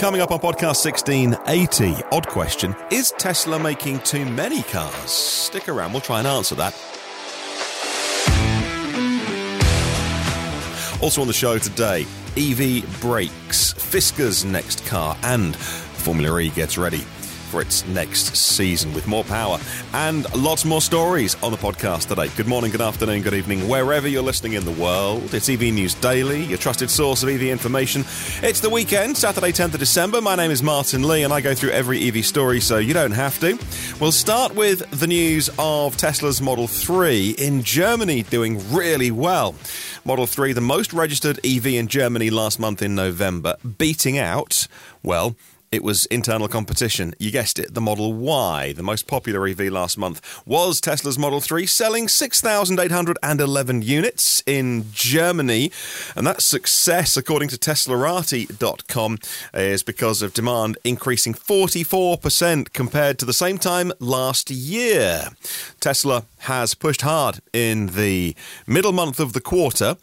Coming 0.00 0.22
up 0.22 0.30
on 0.30 0.38
podcast 0.38 0.82
1680, 0.82 2.04
odd 2.10 2.26
question 2.26 2.74
Is 2.90 3.12
Tesla 3.18 3.58
making 3.58 3.98
too 3.98 4.24
many 4.24 4.62
cars? 4.62 5.10
Stick 5.10 5.68
around, 5.68 5.92
we'll 5.92 6.00
try 6.00 6.20
and 6.20 6.26
answer 6.26 6.54
that. 6.54 6.72
Also 11.02 11.20
on 11.20 11.26
the 11.26 11.34
show 11.34 11.58
today, 11.58 12.06
EV 12.34 12.98
brakes, 13.02 13.74
Fisker's 13.74 14.42
next 14.42 14.86
car, 14.86 15.18
and 15.22 15.54
Formula 15.54 16.38
E 16.38 16.48
gets 16.48 16.78
ready 16.78 17.04
for 17.50 17.60
its 17.60 17.84
next 17.88 18.36
season 18.36 18.94
with 18.94 19.06
more 19.06 19.24
power 19.24 19.58
and 19.92 20.32
lots 20.34 20.64
more 20.64 20.80
stories 20.80 21.34
on 21.42 21.50
the 21.50 21.58
podcast 21.58 22.08
today. 22.08 22.28
Good 22.36 22.46
morning, 22.46 22.70
good 22.70 22.80
afternoon, 22.80 23.22
good 23.22 23.34
evening, 23.34 23.68
wherever 23.68 24.06
you're 24.06 24.22
listening 24.22 24.52
in 24.52 24.64
the 24.64 24.72
world. 24.72 25.34
It's 25.34 25.48
EV 25.48 25.62
News 25.74 25.94
Daily, 25.94 26.44
your 26.44 26.58
trusted 26.58 26.90
source 26.90 27.22
of 27.22 27.28
EV 27.28 27.42
information. 27.42 28.04
It's 28.42 28.60
the 28.60 28.70
weekend, 28.70 29.16
Saturday, 29.16 29.50
10th 29.50 29.74
of 29.74 29.80
December. 29.80 30.20
My 30.20 30.36
name 30.36 30.50
is 30.50 30.62
Martyn 30.62 31.06
Lee, 31.06 31.24
and 31.24 31.32
I 31.32 31.40
go 31.40 31.54
through 31.54 31.70
every 31.70 32.06
EV 32.06 32.24
story 32.24 32.60
so 32.60 32.78
you 32.78 32.94
don't 32.94 33.10
have 33.10 33.38
to. 33.40 33.58
We'll 34.00 34.12
start 34.12 34.54
with 34.54 34.88
the 34.98 35.08
news 35.08 35.50
of 35.58 35.96
Tesla's 35.96 36.40
Model 36.40 36.68
3 36.68 37.30
in 37.30 37.62
Germany 37.64 38.22
doing 38.22 38.72
really 38.72 39.10
well. 39.10 39.56
Model 40.04 40.26
3, 40.26 40.52
the 40.52 40.60
most 40.60 40.92
registered 40.92 41.40
EV 41.44 41.66
in 41.66 41.88
Germany 41.88 42.30
last 42.30 42.58
month 42.58 42.80
in 42.80 42.94
November, 42.94 43.56
beating 43.78 44.18
out, 44.18 44.66
well, 45.02 45.34
it 45.72 45.84
was 45.84 46.06
internal 46.06 46.48
competition. 46.48 47.14
You 47.20 47.30
guessed 47.30 47.58
it, 47.58 47.74
the 47.74 47.80
Model 47.80 48.12
Y, 48.12 48.72
the 48.72 48.82
most 48.82 49.06
popular 49.06 49.46
EV 49.46 49.60
last 49.72 49.96
month, 49.96 50.42
was 50.44 50.80
Tesla's 50.80 51.16
Model 51.16 51.40
3, 51.40 51.64
selling 51.64 52.08
6,811 52.08 53.82
units 53.82 54.42
in 54.46 54.86
Germany. 54.92 55.70
And 56.16 56.26
that 56.26 56.42
success, 56.42 57.16
according 57.16 57.50
to 57.50 57.56
Teslarati.com, 57.56 59.18
is 59.54 59.84
because 59.84 60.22
of 60.22 60.34
demand 60.34 60.76
increasing 60.82 61.34
44% 61.34 62.72
compared 62.72 63.20
to 63.20 63.24
the 63.24 63.32
same 63.32 63.58
time 63.58 63.92
last 64.00 64.50
year. 64.50 65.28
Tesla 65.78 66.24
has 66.40 66.74
pushed 66.74 67.02
hard 67.02 67.40
in 67.52 67.88
the 67.88 68.34
middle 68.66 68.92
month 68.92 69.20
of 69.20 69.32
the 69.32 69.40
quarter 69.40 69.96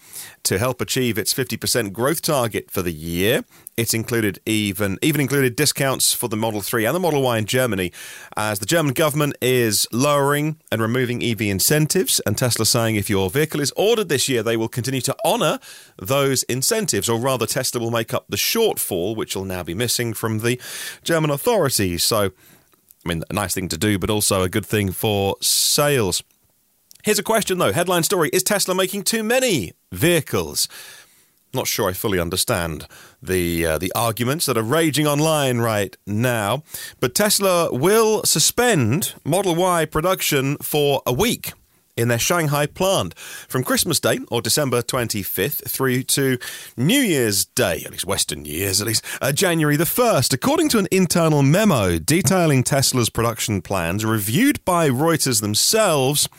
to 0.44 0.58
help 0.60 0.80
achieve 0.80 1.18
its 1.18 1.34
50% 1.34 1.92
growth 1.92 2.22
target 2.22 2.70
for 2.70 2.82
the 2.82 2.92
year. 2.92 3.44
It's 3.76 3.94
included 3.94 4.40
even 4.46 4.98
even 5.02 5.22
included 5.22 5.56
discounts 5.56 6.14
for 6.14 6.28
the 6.30 6.38
Model 6.38 6.62
3 6.62 6.86
and 6.86 6.96
the 6.96 7.00
Model 7.00 7.22
Y 7.22 7.38
in 7.38 7.46
Germany 7.46 7.92
as 8.36 8.60
the 8.60 8.66
German 8.66 8.94
government 8.94 9.36
is 9.42 9.88
lowering 9.92 10.58
and 10.72 10.82
removing 10.82 11.24
EV 11.24 11.42
incentives 11.42 12.20
and 12.26 12.38
Tesla 12.38 12.66
saying 12.66 12.96
if 12.96 13.10
your 13.10 13.30
vehicle 13.30 13.60
is 13.60 13.72
ordered 13.76 14.10
this 14.10 14.30
year 14.30 14.42
they 14.42 14.58
will 14.58 14.68
continue 14.68 15.02
to 15.02 15.16
honor 15.26 15.60
those 16.02 16.44
incentives 16.44 17.10
or 17.10 17.20
rather 17.20 17.46
Tesla 17.46 17.82
will 17.82 17.92
make 17.92 18.14
up 18.14 18.26
the 18.30 18.38
shortfall 18.38 19.16
which 19.16 19.36
will 19.36 19.46
now 19.46 19.64
be 19.64 19.74
missing 19.74 20.14
from 20.14 20.40
the 20.40 20.60
German 21.04 21.30
authorities. 21.30 22.04
So 22.04 22.32
I 23.06 23.10
mean, 23.10 23.24
a 23.30 23.34
nice 23.34 23.54
thing 23.54 23.70
to 23.70 23.78
do, 23.78 23.98
but 24.00 24.10
also 24.10 24.44
a 24.44 24.50
good 24.50 24.66
thing 24.66 24.92
for 24.92 25.36
sales. 25.42 26.24
Here's 27.04 27.20
a 27.20 27.24
question 27.24 27.58
though. 27.58 27.72
Headline 27.72 28.04
story 28.04 28.30
Is 28.34 28.44
Tesla 28.44 28.76
making 28.76 29.04
too 29.04 29.24
many 29.24 29.74
vehicles? 29.92 30.68
Not 31.54 31.68
sure 31.68 31.90
I 31.90 31.94
fully 31.94 32.20
understand 32.20 32.86
the 33.22 33.66
uh, 33.66 33.78
the 33.78 33.92
arguments 33.96 34.46
that 34.48 34.58
are 34.58 34.64
raging 34.64 35.08
online 35.08 35.60
right 35.60 35.96
now, 36.06 36.64
but 37.00 37.16
Tesla 37.16 37.70
will 37.72 38.24
suspend 38.24 39.14
Model 39.24 39.56
Y 39.56 39.86
production 39.86 40.58
for 40.58 41.02
a 41.06 41.14
week 41.14 41.54
in 41.98 42.08
their 42.08 42.20
Shanghai 42.20 42.66
plant 42.66 43.18
from 43.18 43.64
Christmas 43.64 44.00
Day 44.00 44.20
or 44.30 44.42
December 44.42 44.82
25th 44.82 45.68
through 45.70 46.04
to 46.04 46.38
New 46.78 47.00
Year's 47.00 47.46
Day, 47.46 47.82
at 47.86 47.92
least 47.92 48.06
Western 48.06 48.44
New 48.44 48.54
Year's, 48.54 48.80
at 48.80 48.88
least 48.88 49.04
uh, 49.22 49.32
January 49.32 49.76
the 49.76 49.84
1st. 49.84 50.34
According 50.34 50.70
to 50.70 50.78
an 50.78 50.88
internal 50.92 51.42
memo 51.42 51.98
detailing 51.98 52.64
Tesla's 52.64 53.10
production 53.10 53.62
plans 53.62 54.06
reviewed 54.06 54.64
by 54.64 54.90
Reuters 54.90 55.42
themselves, 55.42 56.30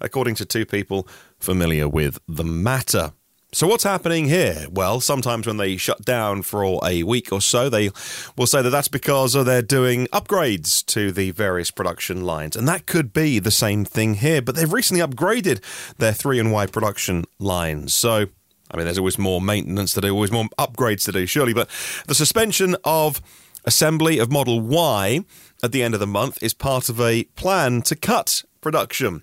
according 0.00 0.34
to 0.36 0.44
two 0.44 0.66
people 0.66 1.08
familiar 1.38 1.88
with 1.88 2.18
the 2.28 2.44
matter. 2.44 3.12
So, 3.50 3.66
what's 3.66 3.84
happening 3.84 4.26
here? 4.26 4.66
Well, 4.70 5.00
sometimes 5.00 5.46
when 5.46 5.56
they 5.56 5.78
shut 5.78 6.04
down 6.04 6.42
for 6.42 6.80
a 6.84 7.02
week 7.02 7.32
or 7.32 7.40
so, 7.40 7.70
they 7.70 7.88
will 8.36 8.46
say 8.46 8.60
that 8.60 8.68
that's 8.68 8.88
because 8.88 9.32
they're 9.32 9.62
doing 9.62 10.06
upgrades 10.08 10.84
to 10.86 11.10
the 11.12 11.30
various 11.30 11.70
production 11.70 12.24
lines. 12.24 12.56
And 12.56 12.68
that 12.68 12.84
could 12.84 13.14
be 13.14 13.38
the 13.38 13.50
same 13.50 13.86
thing 13.86 14.16
here, 14.16 14.42
but 14.42 14.54
they've 14.54 14.70
recently 14.70 15.02
upgraded 15.02 15.64
their 15.96 16.12
3 16.12 16.38
and 16.38 16.52
Y 16.52 16.66
production 16.66 17.24
lines. 17.38 17.94
So, 17.94 18.26
I 18.70 18.76
mean, 18.76 18.84
there's 18.84 18.98
always 18.98 19.18
more 19.18 19.40
maintenance 19.40 19.94
to 19.94 20.02
do, 20.02 20.12
always 20.12 20.30
more 20.30 20.44
upgrades 20.58 21.06
to 21.06 21.12
do, 21.12 21.24
surely. 21.24 21.54
But 21.54 21.70
the 22.06 22.14
suspension 22.14 22.76
of 22.84 23.22
assembly 23.64 24.18
of 24.18 24.30
Model 24.30 24.60
Y 24.60 25.24
at 25.62 25.72
the 25.72 25.82
end 25.82 25.94
of 25.94 26.00
the 26.00 26.06
month 26.06 26.42
is 26.42 26.52
part 26.52 26.90
of 26.90 27.00
a 27.00 27.24
plan 27.34 27.80
to 27.82 27.96
cut 27.96 28.44
production 28.60 29.22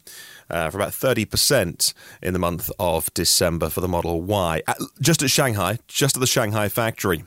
uh, 0.50 0.70
for 0.70 0.78
about 0.78 0.92
30% 0.92 1.94
in 2.22 2.34
the 2.34 2.40
month 2.40 2.72
of 2.80 3.14
December 3.14 3.70
for 3.70 3.82
the 3.82 3.88
Model 3.88 4.22
Y, 4.22 4.62
at, 4.68 4.78
just 5.02 5.24
at 5.24 5.30
Shanghai, 5.30 5.80
just 5.88 6.16
at 6.16 6.20
the 6.20 6.28
Shanghai 6.28 6.70
factory. 6.70 7.24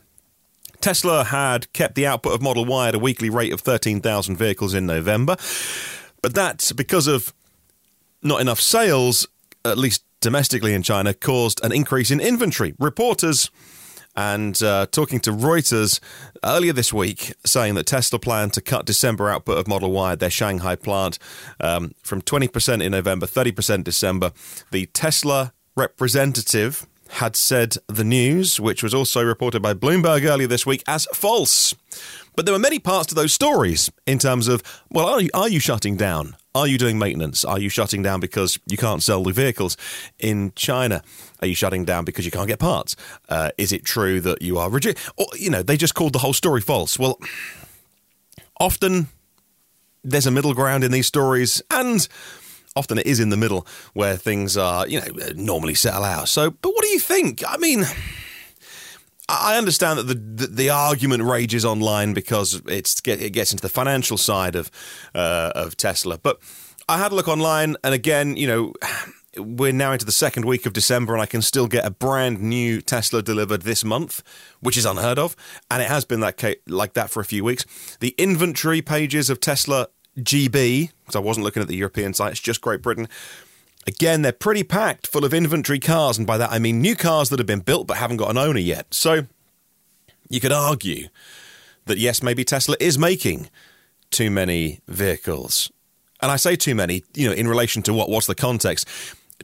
Tesla 0.81 1.25
had 1.25 1.73
kept 1.73 1.95
the 1.95 2.07
output 2.07 2.35
of 2.35 2.43
Model 2.43 2.65
Y 2.65 2.89
at 2.89 2.95
a 2.95 2.99
weekly 2.99 3.31
rate 3.31 3.53
of 3.53 3.61
13,000 3.61 4.37
vehicles 4.37 4.75
in 4.75 4.87
November, 4.87 5.37
but 6.23 6.35
that, 6.35 6.71
because 6.77 7.07
of 7.07 7.33
not 8.23 8.41
enough 8.41 8.61
sales, 8.61 9.27
at 9.65 9.79
least 9.79 10.05
domestically 10.21 10.75
in 10.75 10.83
China, 10.83 11.15
caused 11.15 11.65
an 11.65 11.73
increase 11.73 12.11
in 12.11 12.21
inventory. 12.21 12.75
Reporters 12.79 13.51
and 14.19 14.61
uh, 14.65 14.85
talking 14.91 15.21
to 15.21 15.31
Reuters 15.31 16.01
earlier 16.43 16.73
this 16.73 16.93
week, 16.93 17.35
saying 17.47 17.77
that 17.77 17.87
Tesla 17.87 18.19
planned 18.19 18.53
to 18.55 18.61
cut 18.61 18.85
December 18.85 19.31
output 19.31 19.59
of 19.59 19.69
Model 19.69 19.93
Y 19.93 20.11
at 20.11 20.19
their 20.19 20.29
Shanghai 20.29 20.75
plant 20.75 21.21
um, 21.61 21.93
from 22.03 22.21
20% 22.23 22.83
in 22.83 22.91
November, 22.91 23.27
30% 23.27 23.85
December. 23.85 24.33
The 24.73 24.87
Tesla 24.87 25.53
representative 25.77 26.85
had 27.11 27.37
said 27.37 27.77
the 27.87 28.03
news, 28.03 28.59
which 28.59 28.83
was 28.83 28.93
also 28.93 29.23
reported 29.23 29.63
by 29.63 29.73
Bloomberg 29.73 30.29
earlier 30.29 30.49
this 30.49 30.67
week, 30.67 30.83
as 30.89 31.07
false. 31.15 31.73
But 32.35 32.45
there 32.45 32.53
were 32.53 32.59
many 32.59 32.81
parts 32.81 33.07
to 33.09 33.15
those 33.15 33.33
stories 33.33 33.89
in 34.05 34.19
terms 34.19 34.49
of, 34.49 34.65
well, 34.91 35.07
are 35.07 35.21
you, 35.21 35.31
are 35.33 35.49
you 35.49 35.61
shutting 35.61 35.97
down? 35.97 36.37
Are 36.59 36.67
you 36.67 36.77
doing 36.77 36.99
maintenance? 36.99 37.45
Are 37.45 37.61
you 37.61 37.69
shutting 37.69 38.03
down 38.03 38.19
because 38.19 38.59
you 38.67 38.77
can't 38.77 39.01
sell 39.01 39.23
the 39.23 39.33
vehicles 39.33 39.77
in 40.19 40.51
China? 40.57 41.05
Are 41.41 41.47
you 41.47 41.55
shutting 41.55 41.85
down 41.85 42.05
because 42.05 42.25
you 42.25 42.33
can't 42.33 42.49
get 42.49 42.59
parts? 42.59 42.97
Uh, 43.29 43.53
is 43.57 43.73
it 43.73 43.85
true 43.85 44.21
that 44.23 44.43
you 44.43 44.59
are? 44.59 44.69
Or, 44.69 45.27
you 45.37 45.51
know, 45.51 45.63
they 45.63 45.77
just 45.77 45.95
called 45.95 46.15
the 46.15 46.19
whole 46.19 46.33
story 46.33 46.61
false. 46.61 46.99
Well, 46.99 47.21
often 48.59 49.07
there's 50.03 50.27
a 50.27 50.33
middle 50.33 50.53
ground 50.53 50.83
in 50.83 50.91
these 50.91 51.07
stories, 51.07 51.63
and 51.71 52.09
often 52.75 52.99
it 52.99 53.07
is 53.07 53.21
in 53.21 53.29
the 53.29 53.37
middle 53.37 53.65
where 53.93 54.17
things 54.17 54.57
are, 54.57 54.85
you 54.89 55.01
know, 55.01 55.07
normally 55.37 55.75
settle 55.75 56.03
out. 56.03 56.29
So, 56.29 56.51
but 56.51 56.71
what 56.71 56.83
do 56.83 56.89
you 56.89 56.99
think? 56.99 57.45
I 57.47 57.57
mean, 57.59 57.85
I 59.29 59.59
understand 59.59 59.99
that 59.99 60.05
the, 60.05 60.15
the, 60.15 60.47
the 60.47 60.71
argument 60.71 61.23
rages 61.23 61.65
online 61.65 62.15
because 62.15 62.63
it's 62.67 63.01
it 63.07 63.33
gets 63.33 63.53
into 63.53 63.63
the 63.63 63.69
financial 63.69 64.17
side 64.17 64.57
of 64.57 64.71
uh, 65.15 65.53
of 65.55 65.77
Tesla. 65.77 66.19
But 66.19 66.41
I 66.89 66.99
had 66.99 67.13
a 67.13 67.15
look 67.15 67.29
online, 67.29 67.77
and 67.85 67.95
again, 67.95 68.37
you 68.37 68.47
know. 68.47 68.75
We're 69.37 69.73
now 69.73 69.93
into 69.93 70.07
the 70.07 70.11
second 70.11 70.47
week 70.47 70.67
of 70.67 70.73
December, 70.73 71.13
and 71.13 71.23
I 71.23 71.27
can 71.27 71.43
still 71.43 71.69
get 71.69 71.85
a 71.85 71.91
brand 71.91 72.41
new 72.41 72.81
Tesla 72.81 73.23
delivered 73.23 73.63
this 73.63 73.85
month, 73.85 74.23
which 74.59 74.77
is 74.77 74.85
unheard 74.85 75.17
of, 75.17 75.37
and 75.71 75.81
it 75.81 75.87
has 75.87 76.05
been 76.05 76.19
that 76.21 76.43
like 76.67 76.95
that 76.95 77.09
for 77.09 77.21
a 77.21 77.25
few 77.25 77.45
weeks. 77.45 77.65
The 78.01 78.17
inventory 78.19 78.83
pages 78.83 79.31
of 79.31 79.39
Tesla 79.39 79.89
GB, 80.19 80.91
because 81.01 81.15
I 81.15 81.21
wasn't 81.21 81.45
looking 81.45 81.63
at 81.63 81.69
the 81.69 81.77
European 81.77 82.15
site, 82.15 82.33
it's 82.33 82.41
just 82.41 82.63
Great 82.63 82.83
Britain, 82.83 83.07
Again, 83.89 84.21
they're 84.21 84.33
pretty 84.33 84.65
packed 84.65 85.07
full 85.07 85.25
of 85.25 85.33
inventory 85.33 85.79
cars, 85.79 86.19
and 86.19 86.27
by 86.27 86.37
that 86.37 86.53
I 86.53 86.59
mean 86.59 86.83
new 86.83 86.95
cars 86.95 87.31
that 87.31 87.39
have 87.39 87.47
been 87.47 87.61
built 87.61 87.87
but 87.87 87.97
haven't 87.97 88.19
got 88.19 88.31
an 88.31 88.37
owner 88.37 88.61
yet. 88.61 88.93
So 88.93 89.27
you 90.29 90.41
could 90.41 90.53
argue 90.53 91.09
that 91.87 91.97
yes, 91.97 92.23
maybe 92.23 92.45
Tesla 92.45 92.77
is 92.81 92.99
making 92.99 93.49
too 94.11 94.31
many 94.31 94.81
vehicles. 94.89 95.73
And 96.21 96.31
I 96.31 96.37
say 96.37 96.55
too 96.55 96.75
many, 96.75 97.03
you 97.15 97.29
know, 97.29 97.33
in 97.33 97.49
relation 97.49 97.81
to 97.85 97.95
what? 97.95 98.11
What's 98.11 98.27
the 98.27 98.35
context? 98.35 98.87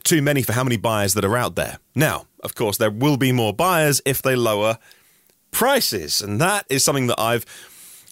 Too 0.03 0.21
many 0.21 0.43
for 0.43 0.53
how 0.53 0.63
many 0.63 0.77
buyers 0.77 1.15
that 1.15 1.25
are 1.25 1.35
out 1.35 1.55
there. 1.55 1.79
Now, 1.95 2.27
of 2.43 2.53
course, 2.53 2.77
there 2.77 2.91
will 2.91 3.17
be 3.17 3.31
more 3.31 3.51
buyers 3.51 3.99
if 4.05 4.21
they 4.21 4.35
lower 4.35 4.77
prices. 5.49 6.21
And 6.21 6.39
that 6.39 6.67
is 6.69 6.83
something 6.83 7.07
that 7.07 7.19
I've 7.19 7.47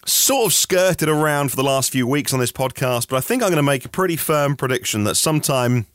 sort 0.08 0.48
of 0.48 0.54
skirted 0.54 1.10
around 1.10 1.50
for 1.50 1.58
the 1.58 1.64
last 1.64 1.92
few 1.92 2.08
weeks 2.08 2.34
on 2.34 2.40
this 2.40 2.52
podcast, 2.52 3.08
but 3.08 3.18
I 3.18 3.22
think 3.22 3.44
I'm 3.44 3.50
going 3.50 3.58
to 3.58 3.64
make 3.64 3.86
a 3.86 3.90
pretty 3.90 4.16
firm 4.16 4.56
prediction 4.56 5.04
that 5.04 5.16
sometime 5.16 5.86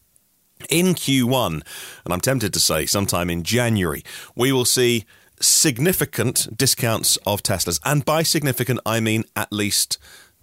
in 0.68 0.94
Q1, 0.94 1.62
and 2.04 2.12
I'm 2.12 2.20
tempted 2.20 2.52
to 2.52 2.60
say 2.60 2.86
sometime 2.86 3.30
in 3.30 3.42
January, 3.42 4.02
we 4.34 4.52
will 4.52 4.64
see 4.64 5.04
significant 5.40 6.56
discounts 6.56 7.16
of 7.26 7.42
Teslas. 7.42 7.80
And 7.84 8.04
by 8.04 8.22
significant, 8.22 8.80
I 8.84 9.00
mean 9.00 9.24
at 9.36 9.52
least 9.52 9.98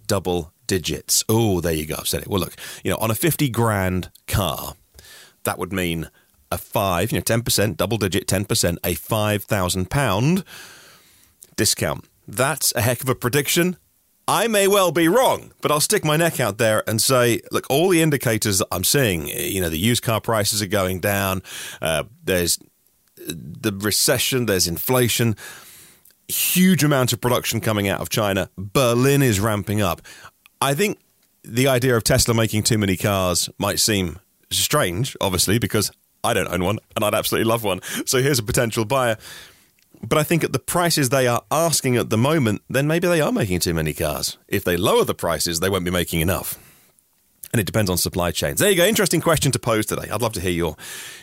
double 0.06 0.52
digits. 0.66 1.24
Oh, 1.28 1.60
there 1.60 1.72
you 1.72 1.86
go. 1.86 1.96
I've 1.98 2.08
said 2.08 2.22
it. 2.22 2.28
Well, 2.28 2.40
look, 2.40 2.54
you 2.82 2.90
know, 2.90 2.98
on 2.98 3.10
a 3.10 3.14
50 3.14 3.48
grand 3.50 4.10
car, 4.26 4.74
that 5.44 5.58
would 5.58 5.72
mean 5.72 6.10
a 6.50 6.58
five, 6.58 7.12
you 7.12 7.18
know, 7.18 7.22
10%, 7.22 7.76
double 7.76 7.98
digit, 7.98 8.26
10%, 8.26 8.76
a 8.84 8.94
£5,000 8.94 10.44
discount. 11.56 12.04
That's 12.28 12.74
a 12.74 12.80
heck 12.80 13.02
of 13.02 13.08
a 13.08 13.14
prediction. 13.14 13.76
I 14.28 14.48
may 14.48 14.66
well 14.66 14.90
be 14.90 15.06
wrong, 15.06 15.52
but 15.60 15.70
I'll 15.70 15.80
stick 15.80 16.04
my 16.04 16.16
neck 16.16 16.40
out 16.40 16.58
there 16.58 16.82
and 16.88 17.00
say, 17.00 17.40
look, 17.52 17.64
all 17.70 17.88
the 17.88 18.02
indicators 18.02 18.58
that 18.58 18.66
I'm 18.72 18.82
seeing, 18.82 19.28
you 19.28 19.60
know, 19.60 19.68
the 19.68 19.78
used 19.78 20.02
car 20.02 20.20
prices 20.20 20.60
are 20.60 20.66
going 20.66 20.98
down. 21.00 21.42
Uh, 21.80 22.04
there's 22.24 22.58
the 23.16 23.72
recession, 23.72 24.46
there's 24.46 24.66
inflation, 24.66 25.36
huge 26.28 26.82
amount 26.82 27.12
of 27.12 27.20
production 27.20 27.60
coming 27.60 27.88
out 27.88 28.00
of 28.00 28.08
China. 28.08 28.50
Berlin 28.58 29.22
is 29.22 29.38
ramping 29.38 29.80
up. 29.80 30.02
I 30.60 30.74
think 30.74 30.98
the 31.44 31.68
idea 31.68 31.96
of 31.96 32.02
Tesla 32.02 32.34
making 32.34 32.64
too 32.64 32.78
many 32.78 32.96
cars 32.96 33.48
might 33.58 33.78
seem 33.78 34.18
strange, 34.50 35.16
obviously, 35.20 35.58
because 35.58 35.92
I 36.24 36.34
don't 36.34 36.48
own 36.48 36.64
one 36.64 36.78
and 36.96 37.04
I'd 37.04 37.14
absolutely 37.14 37.48
love 37.48 37.62
one. 37.62 37.80
So 38.04 38.20
here's 38.20 38.40
a 38.40 38.42
potential 38.42 38.84
buyer. 38.84 39.18
But 40.02 40.18
I 40.18 40.22
think 40.22 40.44
at 40.44 40.52
the 40.52 40.58
prices 40.58 41.08
they 41.08 41.26
are 41.26 41.42
asking 41.50 41.96
at 41.96 42.10
the 42.10 42.18
moment, 42.18 42.62
then 42.68 42.86
maybe 42.86 43.08
they 43.08 43.20
are 43.20 43.32
making 43.32 43.60
too 43.60 43.74
many 43.74 43.92
cars. 43.92 44.38
If 44.48 44.64
they 44.64 44.76
lower 44.76 45.04
the 45.04 45.14
prices, 45.14 45.60
they 45.60 45.68
won't 45.68 45.84
be 45.84 45.90
making 45.90 46.20
enough. 46.20 46.58
And 47.52 47.60
it 47.60 47.64
depends 47.64 47.90
on 47.90 47.96
supply 47.96 48.32
chains. 48.32 48.60
There 48.60 48.68
you 48.68 48.76
go. 48.76 48.84
Interesting 48.84 49.20
question 49.20 49.50
to 49.52 49.58
pose 49.58 49.86
today. 49.86 50.10
I'd 50.12 50.20
love 50.20 50.34
to 50.34 50.40
hear 50.40 50.50
your 50.50 50.76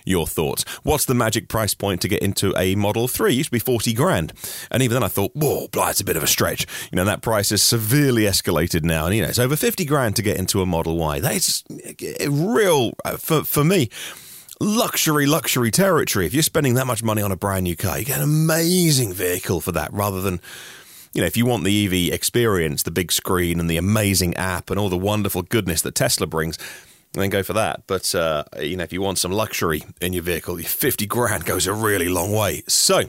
your 0.06 0.26
thoughts. 0.26 0.64
What's 0.82 1.06
the 1.06 1.14
magic 1.14 1.48
price 1.48 1.76
point 1.76 2.02
to 2.02 2.08
get 2.08 2.24
into 2.24 2.58
a 2.58 2.76
Model 2.76 3.08
3? 3.08 3.32
It 3.34 3.36
used 3.36 3.50
to 3.50 3.52
be 3.52 3.60
40 3.60 3.94
grand. 3.94 4.34
And 4.72 4.82
even 4.82 4.96
then 4.96 5.04
I 5.04 5.10
thought, 5.10 5.36
whoa, 5.36 5.68
blah, 5.68 5.90
it's 5.90 6.02
a 6.02 6.06
bit 6.06 6.18
of 6.18 6.24
a 6.24 6.28
stretch. 6.28 6.66
You 6.92 6.96
know, 6.96 7.06
that 7.06 7.22
price 7.22 7.52
is 7.52 7.62
severely 7.62 8.24
escalated 8.24 8.84
now. 8.84 9.06
And, 9.06 9.16
you 9.16 9.22
know, 9.22 9.28
it's 9.28 9.38
over 9.38 9.56
50 9.56 9.86
grand 9.86 10.16
to 10.16 10.22
get 10.22 10.38
into 10.38 10.62
a 10.62 10.66
Model 10.66 10.98
Y. 10.98 11.20
That's 11.20 11.64
real, 12.28 12.94
uh, 13.06 13.18
for, 13.18 13.44
for 13.44 13.64
me, 13.64 13.90
luxury, 14.60 15.26
luxury 15.26 15.72
territory. 15.72 16.26
If 16.26 16.34
you're 16.34 16.44
spending 16.44 16.76
that 16.76 16.88
much 16.88 17.04
money 17.04 17.22
on 17.22 17.32
a 17.32 17.36
brand 17.36 17.64
new 17.64 17.76
car, 17.76 18.00
you 18.00 18.06
get 18.06 18.18
an 18.18 18.24
amazing 18.24 19.14
vehicle 19.14 19.62
for 19.62 19.72
that 19.72 19.92
rather 19.94 20.22
than, 20.22 20.40
you 21.14 21.22
know, 21.22 21.28
if 21.28 21.38
you 21.38 21.46
want 21.46 21.64
the 21.64 21.86
EV 21.86 22.14
experience, 22.14 22.84
the 22.84 22.92
big 22.92 23.12
screen 23.12 23.60
and 23.60 23.70
the 23.70 23.78
amazing 23.78 24.36
app 24.36 24.70
and 24.70 24.80
all 24.80 24.90
the 24.90 24.98
wonderful 24.98 25.42
goodness 25.42 25.82
that 25.82 25.96
Tesla 25.96 26.28
brings, 26.28 26.58
then 27.14 27.30
go 27.30 27.44
for 27.44 27.54
that. 27.54 27.86
But, 27.88 28.14
uh, 28.16 28.44
you 28.60 28.78
know, 28.78 28.84
if 28.84 28.94
you 28.94 29.02
want 29.02 29.18
some 29.18 29.32
luxury 29.32 29.84
in 30.02 30.14
your 30.14 30.24
vehicle, 30.24 30.58
50 30.58 31.06
grand 31.06 31.46
goes 31.46 31.68
a 31.68 31.74
really 31.74 32.10
long 32.10 32.32
way. 32.32 32.64
So, 32.68 33.04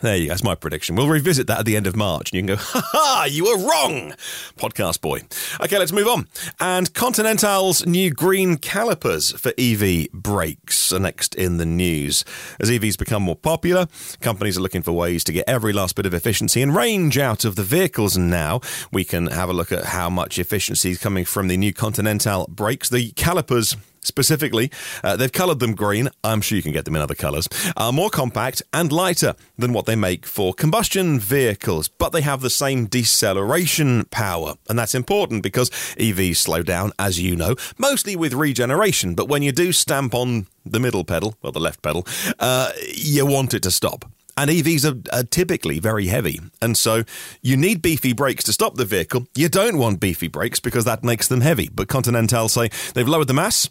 there 0.00 0.16
you 0.16 0.26
go. 0.26 0.30
That's 0.30 0.44
my 0.44 0.54
prediction. 0.54 0.96
We'll 0.96 1.08
revisit 1.08 1.46
that 1.48 1.60
at 1.60 1.66
the 1.66 1.76
end 1.76 1.86
of 1.86 1.96
March, 1.96 2.32
and 2.32 2.36
you 2.36 2.42
can 2.42 2.56
go, 2.56 2.62
ha 2.62 2.88
ha, 2.92 3.26
you 3.28 3.44
were 3.44 3.58
wrong, 3.58 4.14
podcast 4.56 5.00
boy. 5.00 5.20
Okay, 5.60 5.78
let's 5.78 5.92
move 5.92 6.08
on. 6.08 6.28
And 6.60 6.92
Continental's 6.94 7.86
new 7.86 8.10
green 8.10 8.56
calipers 8.56 9.32
for 9.32 9.52
EV 9.58 10.10
brakes 10.12 10.92
are 10.92 10.98
next 10.98 11.34
in 11.34 11.58
the 11.58 11.66
news. 11.66 12.24
As 12.60 12.70
EVs 12.70 12.98
become 12.98 13.22
more 13.22 13.36
popular, 13.36 13.86
companies 14.20 14.56
are 14.56 14.60
looking 14.62 14.82
for 14.82 14.92
ways 14.92 15.24
to 15.24 15.32
get 15.32 15.48
every 15.48 15.72
last 15.72 15.96
bit 15.96 16.06
of 16.06 16.14
efficiency 16.14 16.62
and 16.62 16.74
range 16.74 17.18
out 17.18 17.44
of 17.44 17.56
the 17.56 17.62
vehicles. 17.62 18.16
And 18.16 18.30
now 18.30 18.60
we 18.90 19.04
can 19.04 19.26
have 19.26 19.48
a 19.48 19.52
look 19.52 19.72
at 19.72 19.86
how 19.86 20.08
much 20.10 20.38
efficiency 20.38 20.90
is 20.92 20.98
coming 20.98 21.24
from 21.24 21.48
the 21.48 21.56
new 21.56 21.72
Continental 21.72 22.46
brakes. 22.48 22.88
The 22.88 23.10
calipers 23.12 23.76
specifically. 24.02 24.70
Uh, 25.02 25.16
they've 25.16 25.32
coloured 25.32 25.60
them 25.60 25.74
green. 25.74 26.08
I'm 26.22 26.40
sure 26.40 26.56
you 26.56 26.62
can 26.62 26.72
get 26.72 26.84
them 26.84 26.96
in 26.96 27.02
other 27.02 27.14
colours. 27.14 27.48
Are 27.76 27.92
more 27.92 28.10
compact 28.10 28.62
and 28.72 28.92
lighter 28.92 29.34
than 29.56 29.72
what 29.72 29.86
they 29.86 29.96
make 29.96 30.26
for 30.26 30.52
combustion 30.52 31.18
vehicles, 31.18 31.88
but 31.88 32.10
they 32.10 32.20
have 32.20 32.40
the 32.40 32.50
same 32.50 32.86
deceleration 32.86 34.04
power. 34.06 34.54
And 34.68 34.78
that's 34.78 34.94
important 34.94 35.42
because 35.42 35.70
EVs 35.70 36.36
slow 36.36 36.62
down, 36.62 36.92
as 36.98 37.20
you 37.20 37.36
know, 37.36 37.56
mostly 37.78 38.16
with 38.16 38.34
regeneration. 38.34 39.14
But 39.14 39.28
when 39.28 39.42
you 39.42 39.52
do 39.52 39.72
stamp 39.72 40.14
on 40.14 40.46
the 40.64 40.80
middle 40.80 41.04
pedal, 41.04 41.36
well, 41.42 41.52
the 41.52 41.60
left 41.60 41.82
pedal, 41.82 42.06
uh, 42.38 42.70
you 42.94 43.26
want 43.26 43.54
it 43.54 43.62
to 43.62 43.70
stop. 43.70 44.04
And 44.34 44.50
EVs 44.50 44.84
are, 44.90 45.18
are, 45.18 45.24
typically 45.24 45.78
very 45.78 46.06
heavy. 46.06 46.40
And 46.62 46.74
so 46.74 47.04
you 47.42 47.54
need 47.54 47.82
beefy 47.82 48.14
brakes 48.14 48.44
to 48.44 48.52
stop 48.52 48.76
the 48.76 48.86
vehicle. 48.86 49.26
You 49.34 49.50
don't 49.50 49.76
want 49.76 50.00
beefy 50.00 50.28
brakes 50.28 50.58
because 50.58 50.86
that 50.86 51.04
makes 51.04 51.28
them 51.28 51.42
heavy. 51.42 51.68
But 51.68 51.88
Continental 51.88 52.48
say 52.48 52.70
they've 52.94 53.06
lowered 53.06 53.28
the 53.28 53.34
mass 53.34 53.68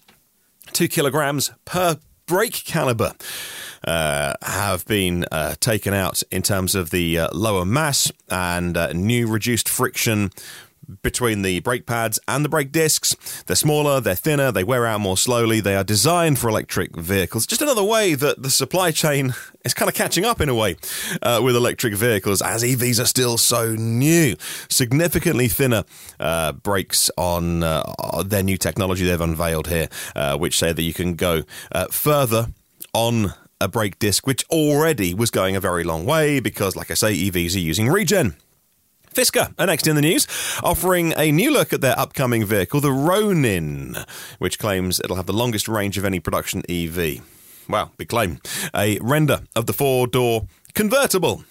two 0.73 0.87
kilograms 0.87 1.51
per 1.65 1.97
brake 2.25 2.53
caliper. 2.53 3.15
Uh, 3.83 4.35
have 4.43 4.85
been 4.85 5.25
uh, 5.31 5.55
taken 5.59 5.91
out 5.91 6.21
in 6.29 6.43
terms 6.43 6.75
of 6.75 6.91
the 6.91 7.17
uh, 7.17 7.27
lower 7.33 7.65
mass 7.65 8.11
and 8.29 8.77
uh, 8.77 8.93
new 8.93 9.25
reduced 9.25 9.67
friction 9.67 10.29
between 11.01 11.41
the 11.41 11.59
brake 11.59 11.85
pads 11.85 12.19
and 12.27 12.43
the 12.43 12.49
brake 12.49 12.71
discs. 12.71 13.43
They're 13.43 13.55
smaller, 13.55 13.99
they're 14.01 14.15
thinner, 14.15 14.51
they 14.51 14.63
wear 14.63 14.85
out 14.85 15.01
more 15.01 15.17
slowly, 15.17 15.59
they 15.59 15.75
are 15.75 15.83
designed 15.83 16.39
for 16.39 16.49
electric 16.49 16.95
vehicles. 16.95 17.45
Just 17.45 17.61
another 17.61 17.83
way 17.83 18.15
that 18.15 18.41
the 18.41 18.49
supply 18.49 18.91
chain 18.91 19.33
is 19.65 19.73
kind 19.73 19.89
of 19.89 19.95
catching 19.95 20.25
up 20.25 20.41
in 20.41 20.49
a 20.49 20.55
way 20.55 20.75
uh, 21.21 21.39
with 21.43 21.55
electric 21.55 21.93
vehicles 21.93 22.41
as 22.41 22.63
EVs 22.63 23.01
are 23.01 23.05
still 23.05 23.37
so 23.37 23.75
new. 23.75 24.35
Significantly 24.69 25.47
thinner 25.47 25.83
uh, 26.19 26.51
brakes 26.51 27.11
on 27.17 27.63
uh, 27.63 27.83
their 28.25 28.43
new 28.43 28.57
technology 28.57 29.05
they've 29.05 29.21
unveiled 29.21 29.67
here, 29.67 29.87
uh, 30.15 30.37
which 30.37 30.57
say 30.57 30.73
that 30.73 30.83
you 30.83 30.93
can 30.93 31.15
go 31.15 31.43
uh, 31.71 31.87
further 31.87 32.47
on 32.93 33.33
a 33.59 33.67
brake 33.67 33.99
disc, 33.99 34.25
which 34.25 34.43
already 34.49 35.13
was 35.13 35.29
going 35.29 35.55
a 35.55 35.59
very 35.59 35.83
long 35.83 36.05
way 36.05 36.39
because, 36.39 36.75
like 36.75 36.89
I 36.89 36.95
say, 36.95 37.15
EVs 37.15 37.55
are 37.55 37.59
using 37.59 37.87
regen. 37.87 38.35
Fisker 39.13 39.53
are 39.59 39.65
next 39.65 39.87
in 39.87 39.95
the 39.95 40.01
news, 40.01 40.25
offering 40.63 41.13
a 41.17 41.33
new 41.33 41.51
look 41.51 41.73
at 41.73 41.81
their 41.81 41.99
upcoming 41.99 42.45
vehicle, 42.45 42.79
the 42.79 42.93
Ronin, 42.93 43.97
which 44.39 44.57
claims 44.57 45.01
it'll 45.01 45.17
have 45.17 45.25
the 45.25 45.33
longest 45.33 45.67
range 45.67 45.97
of 45.97 46.05
any 46.05 46.21
production 46.21 46.63
EV. 46.69 47.19
Wow, 47.67 47.91
big 47.97 48.07
claim. 48.07 48.39
A 48.73 48.97
render 49.01 49.41
of 49.53 49.65
the 49.65 49.73
four 49.73 50.07
door 50.07 50.47
convertible 50.73 51.43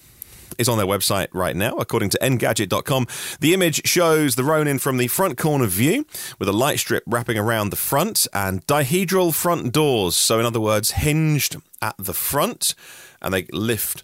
is 0.56 0.70
on 0.70 0.78
their 0.78 0.86
website 0.86 1.28
right 1.32 1.54
now, 1.54 1.76
according 1.76 2.08
to 2.10 2.18
Engadget.com. 2.22 3.06
The 3.40 3.52
image 3.52 3.86
shows 3.86 4.36
the 4.36 4.44
Ronin 4.44 4.78
from 4.78 4.96
the 4.96 5.08
front 5.08 5.36
corner 5.36 5.66
view 5.66 6.06
with 6.38 6.48
a 6.48 6.52
light 6.52 6.78
strip 6.78 7.04
wrapping 7.06 7.38
around 7.38 7.70
the 7.70 7.76
front 7.76 8.26
and 8.32 8.66
dihedral 8.66 9.34
front 9.34 9.72
doors. 9.72 10.16
So, 10.16 10.40
in 10.40 10.46
other 10.46 10.60
words, 10.60 10.92
hinged 10.92 11.56
at 11.82 11.96
the 11.98 12.14
front 12.14 12.74
and 13.20 13.34
they 13.34 13.46
lift 13.52 14.02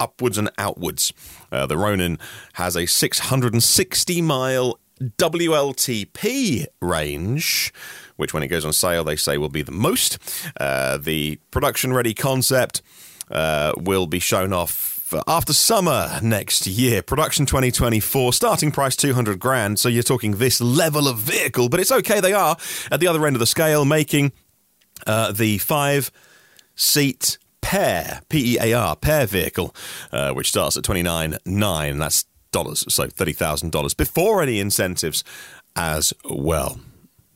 upwards 0.00 0.38
and 0.38 0.50
outwards. 0.58 1.12
Uh, 1.50 1.66
the 1.66 1.76
Ronin 1.76 2.18
has 2.54 2.76
a 2.76 2.86
660 2.86 4.22
mile 4.22 4.78
WLTP 5.00 6.66
range, 6.80 7.72
which 8.16 8.34
when 8.34 8.42
it 8.42 8.48
goes 8.48 8.64
on 8.64 8.72
sale, 8.72 9.04
they 9.04 9.16
say 9.16 9.38
will 9.38 9.48
be 9.48 9.62
the 9.62 9.72
most. 9.72 10.18
Uh, 10.58 10.96
the 10.96 11.36
production 11.50 11.92
ready 11.92 12.14
concept 12.14 12.82
uh, 13.30 13.72
will 13.76 14.06
be 14.06 14.18
shown 14.18 14.52
off 14.52 15.14
after 15.26 15.52
summer 15.52 16.18
next 16.22 16.66
year. 16.66 17.02
Production 17.02 17.46
2024, 17.46 18.32
starting 18.32 18.70
price 18.70 18.96
200 18.96 19.38
grand. 19.38 19.78
So 19.78 19.88
you're 19.88 20.02
talking 20.02 20.32
this 20.32 20.60
level 20.60 21.08
of 21.08 21.18
vehicle, 21.18 21.68
but 21.68 21.80
it's 21.80 21.92
okay. 21.92 22.20
They 22.20 22.32
are 22.32 22.56
at 22.90 23.00
the 23.00 23.06
other 23.06 23.26
end 23.26 23.36
of 23.36 23.40
the 23.40 23.46
scale, 23.46 23.84
making 23.84 24.32
uh, 25.06 25.32
the 25.32 25.58
five 25.58 26.10
seat 26.74 27.38
Pear, 27.68 28.22
P 28.30 28.54
E 28.54 28.58
A 28.62 28.72
R, 28.72 28.96
Pear 28.96 29.26
vehicle, 29.26 29.76
uh, 30.10 30.32
which 30.32 30.48
starts 30.48 30.78
at 30.78 30.84
twenty 30.84 31.02
nine 31.02 31.36
nine. 31.44 31.98
That's 31.98 32.24
dollars, 32.50 32.82
so 32.88 33.08
thirty 33.08 33.34
thousand 33.34 33.72
dollars 33.72 33.92
before 33.92 34.40
any 34.40 34.58
incentives 34.58 35.22
as 35.76 36.14
well. 36.24 36.80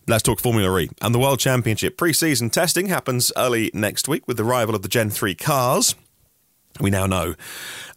Let's 0.08 0.22
talk 0.22 0.40
Formula 0.40 0.74
E 0.78 0.88
and 1.02 1.14
the 1.14 1.18
World 1.18 1.38
Championship. 1.38 1.98
Pre-season 1.98 2.48
testing 2.48 2.86
happens 2.86 3.30
early 3.36 3.70
next 3.74 4.08
week 4.08 4.26
with 4.26 4.38
the 4.38 4.44
arrival 4.44 4.74
of 4.74 4.80
the 4.80 4.88
Gen 4.88 5.10
3 5.10 5.34
cars 5.34 5.94
we 6.80 6.90
now 6.90 7.06
know 7.06 7.34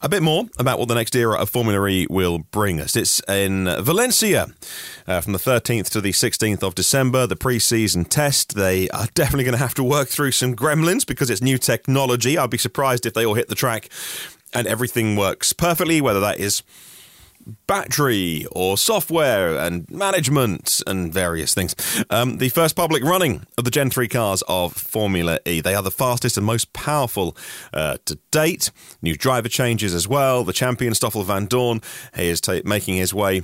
a 0.01 0.09
bit 0.09 0.21
more 0.21 0.45
about 0.59 0.77
what 0.79 0.87
the 0.87 0.95
next 0.95 1.15
era 1.15 1.39
of 1.39 1.49
Formula 1.49 1.87
E 1.87 2.07
will 2.09 2.39
bring 2.39 2.79
us. 2.79 2.95
It's 2.95 3.21
in 3.27 3.65
Valencia 3.81 4.47
uh, 5.07 5.21
from 5.21 5.33
the 5.33 5.39
13th 5.39 5.89
to 5.91 6.01
the 6.01 6.11
16th 6.11 6.63
of 6.63 6.75
December, 6.75 7.25
the 7.25 7.35
pre 7.35 7.59
season 7.59 8.05
test. 8.05 8.55
They 8.55 8.89
are 8.89 9.07
definitely 9.13 9.45
going 9.45 9.53
to 9.53 9.63
have 9.63 9.73
to 9.75 9.83
work 9.83 10.07
through 10.07 10.31
some 10.31 10.55
gremlins 10.55 11.05
because 11.05 11.29
it's 11.29 11.41
new 11.41 11.57
technology. 11.57 12.37
I'd 12.37 12.49
be 12.49 12.57
surprised 12.57 13.05
if 13.05 13.13
they 13.13 13.25
all 13.25 13.33
hit 13.33 13.47
the 13.47 13.55
track 13.55 13.89
and 14.53 14.67
everything 14.67 15.15
works 15.15 15.53
perfectly, 15.53 16.01
whether 16.01 16.19
that 16.19 16.39
is 16.39 16.63
battery 17.67 18.45
or 18.51 18.77
software 18.77 19.57
and 19.57 19.89
management 19.89 20.81
and 20.87 21.13
various 21.13 21.53
things. 21.53 21.75
Um, 22.09 22.37
the 22.37 22.49
first 22.49 22.75
public 22.75 23.03
running 23.03 23.45
of 23.57 23.63
the 23.63 23.71
Gen 23.71 23.89
3 23.89 24.07
cars 24.07 24.43
of 24.47 24.73
Formula 24.73 25.39
E. 25.45 25.61
They 25.61 25.75
are 25.75 25.83
the 25.83 25.91
fastest 25.91 26.37
and 26.37 26.45
most 26.45 26.73
powerful 26.73 27.35
uh, 27.73 27.97
to 28.05 28.17
date. 28.31 28.71
New 29.01 29.15
driver 29.15 29.49
changes 29.49 29.93
as 29.93 30.07
well. 30.07 30.43
The 30.43 30.53
champion 30.53 30.93
Stoffel 30.93 31.23
Vandoorne 31.23 31.83
he 32.15 32.27
is 32.27 32.41
ta- 32.41 32.61
making 32.65 32.95
his 32.95 33.13
way 33.13 33.43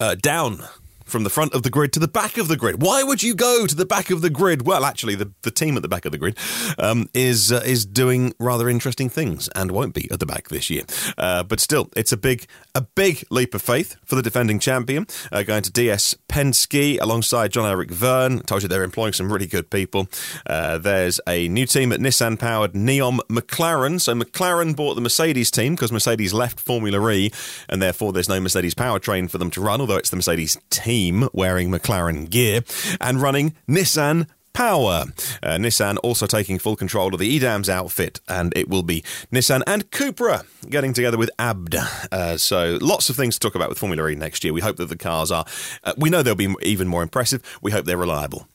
uh, 0.00 0.14
down 0.16 0.60
from 1.04 1.24
the 1.24 1.30
front 1.30 1.54
of 1.54 1.62
the 1.62 1.70
grid 1.70 1.92
to 1.92 2.00
the 2.00 2.08
back 2.08 2.38
of 2.38 2.48
the 2.48 2.56
grid. 2.56 2.82
Why 2.82 3.02
would 3.02 3.22
you 3.22 3.34
go 3.34 3.66
to 3.66 3.74
the 3.74 3.84
back 3.84 4.10
of 4.10 4.22
the 4.22 4.30
grid? 4.30 4.66
Well, 4.66 4.84
actually, 4.84 5.14
the, 5.14 5.32
the 5.42 5.50
team 5.50 5.76
at 5.76 5.82
the 5.82 5.88
back 5.88 6.04
of 6.04 6.12
the 6.12 6.18
grid 6.18 6.36
um, 6.78 7.08
is 7.14 7.52
uh, 7.52 7.62
is 7.64 7.84
doing 7.84 8.34
rather 8.38 8.68
interesting 8.68 9.08
things 9.08 9.48
and 9.54 9.70
won't 9.70 9.94
be 9.94 10.10
at 10.10 10.20
the 10.20 10.26
back 10.26 10.48
this 10.48 10.70
year. 10.70 10.84
Uh, 11.18 11.42
but 11.42 11.60
still, 11.60 11.88
it's 11.96 12.12
a 12.12 12.16
big 12.16 12.46
a 12.74 12.80
big 12.80 13.24
leap 13.30 13.54
of 13.54 13.62
faith 13.62 13.96
for 14.04 14.16
the 14.16 14.22
defending 14.22 14.58
champion, 14.58 15.06
uh, 15.30 15.42
going 15.42 15.62
to 15.62 15.70
DS 15.70 16.14
Penske 16.28 17.00
alongside 17.00 17.52
Jean-Éric 17.52 17.90
Vergne. 17.90 18.40
Told 18.40 18.62
you 18.62 18.68
they're 18.68 18.82
employing 18.82 19.12
some 19.12 19.32
really 19.32 19.46
good 19.46 19.70
people. 19.70 20.08
Uh, 20.46 20.78
there's 20.78 21.20
a 21.28 21.48
new 21.48 21.66
team 21.66 21.92
at 21.92 22.00
Nissan 22.00 22.38
powered 22.38 22.72
Neom 22.72 23.18
McLaren. 23.28 24.00
So 24.00 24.14
McLaren 24.14 24.74
bought 24.74 24.94
the 24.94 25.00
Mercedes 25.00 25.50
team 25.50 25.74
because 25.74 25.92
Mercedes 25.92 26.34
left 26.34 26.58
Formula 26.58 27.10
E, 27.10 27.30
and 27.68 27.80
therefore 27.80 28.12
there's 28.12 28.28
no 28.28 28.40
Mercedes 28.40 28.74
powertrain 28.74 29.30
for 29.30 29.38
them 29.38 29.50
to 29.50 29.60
run, 29.60 29.80
although 29.80 29.96
it's 29.96 30.10
the 30.10 30.16
Mercedes 30.16 30.56
team 30.70 30.93
team 30.94 31.28
wearing 31.32 31.70
McLaren 31.70 32.30
gear 32.30 32.60
and 33.00 33.20
running 33.20 33.52
Nissan 33.68 34.28
power. 34.52 35.06
Uh, 35.42 35.56
Nissan 35.58 35.96
also 36.04 36.24
taking 36.26 36.56
full 36.60 36.76
control 36.76 37.12
of 37.12 37.18
the 37.18 37.36
EDAMS 37.36 37.68
outfit, 37.68 38.20
and 38.28 38.56
it 38.56 38.68
will 38.68 38.84
be 38.84 39.02
Nissan 39.32 39.62
and 39.66 39.90
Cupra 39.90 40.44
getting 40.70 40.92
together 40.92 41.18
with 41.18 41.30
ABT. 41.40 41.78
Uh, 42.12 42.36
so 42.36 42.78
lots 42.80 43.10
of 43.10 43.16
things 43.16 43.34
to 43.34 43.40
talk 43.40 43.56
about 43.56 43.68
with 43.68 43.78
Formula 43.78 44.08
E 44.08 44.14
next 44.14 44.44
year. 44.44 44.52
We 44.52 44.60
hope 44.60 44.76
that 44.76 44.88
the 44.88 44.96
cars 44.96 45.32
are, 45.32 45.44
uh, 45.82 45.94
we 45.98 46.10
know 46.10 46.22
they'll 46.22 46.36
be 46.36 46.54
even 46.62 46.86
more 46.86 47.02
impressive. 47.02 47.42
We 47.60 47.72
hope 47.72 47.86
they're 47.86 47.98
reliable. 47.98 48.46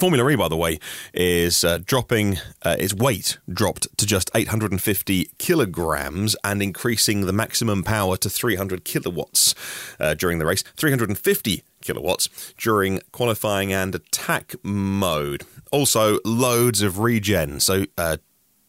Formula 0.00 0.30
E, 0.30 0.34
by 0.34 0.48
the 0.48 0.56
way, 0.56 0.78
is 1.12 1.62
uh, 1.62 1.78
dropping 1.84 2.38
uh, 2.62 2.74
its 2.78 2.94
weight 2.94 3.36
dropped 3.52 3.86
to 3.98 4.06
just 4.06 4.30
850 4.34 5.30
kilograms 5.36 6.34
and 6.42 6.62
increasing 6.62 7.26
the 7.26 7.34
maximum 7.34 7.82
power 7.82 8.16
to 8.16 8.30
300 8.30 8.82
kilowatts 8.84 9.54
uh, 10.00 10.14
during 10.14 10.38
the 10.38 10.46
race. 10.46 10.62
350 10.78 11.62
kilowatts 11.82 12.54
during 12.56 13.02
qualifying 13.12 13.74
and 13.74 13.94
attack 13.94 14.54
mode. 14.62 15.44
Also, 15.70 16.18
loads 16.24 16.80
of 16.80 16.98
regen. 16.98 17.60
So, 17.60 17.84
uh, 17.98 18.16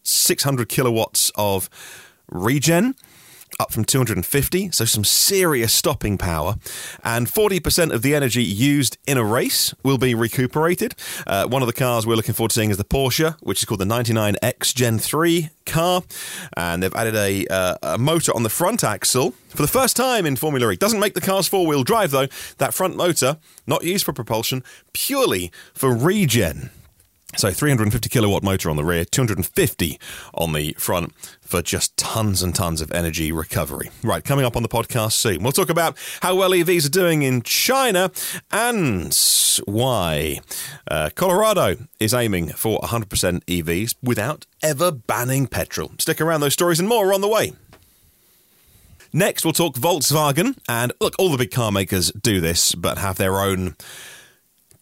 600 0.03 0.67
kilowatts 0.67 1.31
of 1.37 1.69
regen 2.29 2.93
up 3.61 3.71
from 3.71 3.85
250, 3.85 4.71
so 4.71 4.85
some 4.85 5.03
serious 5.03 5.71
stopping 5.71 6.17
power. 6.17 6.55
And 7.03 7.27
40% 7.27 7.93
of 7.93 8.01
the 8.01 8.15
energy 8.15 8.43
used 8.43 8.97
in 9.05 9.19
a 9.19 9.23
race 9.23 9.73
will 9.83 9.99
be 9.99 10.15
recuperated. 10.15 10.95
Uh, 11.27 11.47
one 11.47 11.61
of 11.61 11.67
the 11.67 11.73
cars 11.73 12.07
we're 12.07 12.15
looking 12.15 12.33
forward 12.33 12.49
to 12.49 12.55
seeing 12.55 12.71
is 12.71 12.77
the 12.77 12.83
Porsche, 12.83 13.35
which 13.41 13.59
is 13.59 13.65
called 13.65 13.79
the 13.79 13.85
99X 13.85 14.73
Gen 14.73 14.97
3 14.97 15.49
car. 15.67 16.01
And 16.57 16.81
they've 16.81 16.95
added 16.95 17.15
a, 17.15 17.45
uh, 17.47 17.75
a 17.83 17.97
motor 17.99 18.35
on 18.35 18.41
the 18.41 18.49
front 18.49 18.83
axle 18.83 19.35
for 19.49 19.61
the 19.61 19.67
first 19.67 19.95
time 19.95 20.25
in 20.25 20.35
Formula 20.35 20.71
E. 20.71 20.75
Doesn't 20.75 20.99
make 20.99 21.13
the 21.13 21.21
cars 21.21 21.47
four 21.47 21.67
wheel 21.67 21.83
drive, 21.83 22.09
though. 22.09 22.27
That 22.57 22.73
front 22.73 22.95
motor, 22.95 23.37
not 23.67 23.83
used 23.83 24.05
for 24.05 24.13
propulsion, 24.13 24.63
purely 24.93 25.51
for 25.75 25.93
regen. 25.93 26.71
So 27.37 27.49
350 27.49 28.09
kilowatt 28.09 28.43
motor 28.43 28.69
on 28.69 28.75
the 28.75 28.83
rear, 28.83 29.05
250 29.05 29.99
on 30.33 30.53
the 30.53 30.73
front 30.77 31.13
for 31.41 31.61
just 31.61 31.95
tons 31.95 32.43
and 32.43 32.53
tons 32.53 32.81
of 32.81 32.91
energy 32.91 33.31
recovery. 33.31 33.89
Right, 34.03 34.23
coming 34.23 34.45
up 34.45 34.55
on 34.55 34.63
the 34.63 34.69
podcast 34.69 35.13
soon, 35.13 35.41
we'll 35.41 35.53
talk 35.53 35.69
about 35.69 35.97
how 36.21 36.35
well 36.35 36.51
EVs 36.51 36.85
are 36.87 36.89
doing 36.89 37.23
in 37.23 37.41
China 37.41 38.11
and 38.51 39.17
why 39.65 40.39
uh, 40.89 41.09
Colorado 41.15 41.77
is 41.99 42.13
aiming 42.13 42.49
for 42.49 42.79
100% 42.81 43.05
EVs 43.45 43.95
without 44.03 44.45
ever 44.61 44.91
banning 44.91 45.47
petrol. 45.47 45.91
Stick 45.99 46.19
around, 46.19 46.41
those 46.41 46.53
stories 46.53 46.79
and 46.79 46.89
more 46.89 47.09
are 47.09 47.13
on 47.13 47.21
the 47.21 47.27
way. 47.27 47.53
Next, 49.13 49.43
we'll 49.43 49.53
talk 49.53 49.75
Volkswagen. 49.75 50.57
And 50.69 50.93
look, 51.01 51.15
all 51.19 51.29
the 51.29 51.37
big 51.37 51.51
car 51.51 51.71
makers 51.71 52.11
do 52.11 52.39
this, 52.39 52.75
but 52.75 52.97
have 52.97 53.17
their 53.17 53.39
own 53.39 53.75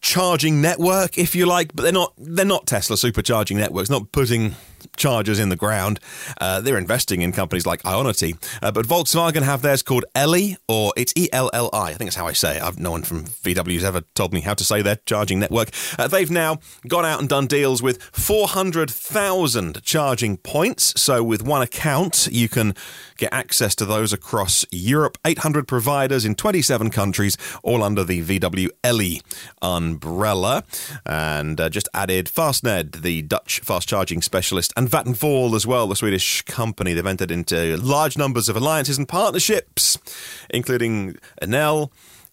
charging 0.00 0.60
network, 0.60 1.18
if 1.18 1.34
you 1.34 1.46
like, 1.46 1.74
but 1.74 1.82
they're 1.82 1.92
not 1.92 2.12
they're 2.18 2.44
not 2.44 2.66
Tesla 2.66 2.96
supercharging 2.96 3.56
networks, 3.56 3.90
not 3.90 4.12
putting 4.12 4.54
chargers 4.96 5.38
in 5.38 5.48
the 5.48 5.56
ground. 5.56 6.00
Uh, 6.40 6.60
they're 6.60 6.78
investing 6.78 7.22
in 7.22 7.32
companies 7.32 7.66
like 7.66 7.82
Ionity. 7.82 8.36
Uh, 8.62 8.70
but 8.70 8.86
Volkswagen 8.86 9.42
have 9.42 9.62
theirs 9.62 9.82
called 9.82 10.04
Elli, 10.14 10.56
or 10.68 10.92
it's 10.96 11.12
E 11.16 11.28
L 11.32 11.50
L 11.52 11.70
I. 11.72 11.90
I 11.90 11.94
think 11.94 12.10
that's 12.10 12.16
how 12.16 12.26
I 12.26 12.32
say 12.32 12.56
it. 12.56 12.62
I've, 12.62 12.78
no 12.78 12.90
one 12.90 13.02
from 13.02 13.24
VW 13.24 13.74
has 13.74 13.84
ever 13.84 14.02
told 14.14 14.32
me 14.32 14.40
how 14.40 14.54
to 14.54 14.64
say 14.64 14.82
their 14.82 14.96
charging 15.06 15.40
network. 15.40 15.70
Uh, 15.98 16.08
they've 16.08 16.30
now 16.30 16.58
gone 16.88 17.04
out 17.04 17.20
and 17.20 17.28
done 17.28 17.46
deals 17.46 17.82
with 17.82 18.02
400,000 18.02 19.82
charging 19.82 20.36
points. 20.36 21.00
So 21.00 21.22
with 21.22 21.42
one 21.42 21.62
account, 21.62 22.28
you 22.30 22.48
can 22.48 22.74
get 23.16 23.32
access 23.32 23.74
to 23.76 23.84
those 23.84 24.12
across 24.12 24.64
Europe. 24.70 25.18
800 25.24 25.68
providers 25.68 26.24
in 26.24 26.34
27 26.34 26.90
countries, 26.90 27.36
all 27.62 27.82
under 27.82 28.04
the 28.04 28.22
VW 28.22 28.68
Elli 28.82 29.20
umbrella. 29.60 30.64
And 31.04 31.60
uh, 31.60 31.68
just 31.68 31.88
added 31.94 32.28
Fastned, 32.28 32.92
the 33.02 33.22
Dutch 33.22 33.60
fast 33.60 33.88
charging 33.88 34.22
specialist 34.22 34.69
and 34.76 34.88
Vattenfall 34.88 35.54
as 35.54 35.66
well, 35.66 35.86
the 35.86 35.96
Swedish 35.96 36.42
company. 36.42 36.92
They've 36.92 37.06
entered 37.06 37.30
into 37.30 37.76
large 37.76 38.16
numbers 38.16 38.48
of 38.48 38.56
alliances 38.56 38.98
and 38.98 39.08
partnerships, 39.08 39.98
including 40.50 41.16
Enel 41.42 41.90